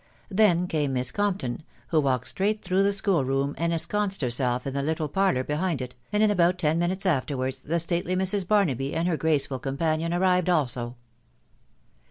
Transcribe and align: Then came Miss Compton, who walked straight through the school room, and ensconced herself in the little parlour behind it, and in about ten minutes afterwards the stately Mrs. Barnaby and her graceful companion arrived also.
Then 0.31 0.65
came 0.65 0.93
Miss 0.93 1.11
Compton, 1.11 1.61
who 1.89 1.99
walked 2.01 2.25
straight 2.25 2.63
through 2.63 2.81
the 2.81 2.91
school 2.91 3.23
room, 3.23 3.53
and 3.59 3.71
ensconced 3.71 4.21
herself 4.21 4.65
in 4.65 4.73
the 4.73 4.81
little 4.81 5.07
parlour 5.07 5.43
behind 5.43 5.79
it, 5.79 5.93
and 6.11 6.23
in 6.23 6.31
about 6.31 6.57
ten 6.57 6.79
minutes 6.79 7.05
afterwards 7.05 7.59
the 7.61 7.77
stately 7.77 8.15
Mrs. 8.15 8.47
Barnaby 8.47 8.95
and 8.95 9.07
her 9.07 9.15
graceful 9.15 9.59
companion 9.59 10.11
arrived 10.11 10.49
also. 10.49 10.95